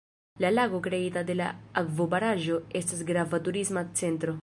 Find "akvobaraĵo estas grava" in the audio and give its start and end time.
1.83-3.45